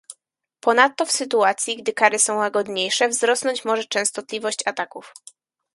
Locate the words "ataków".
4.67-5.13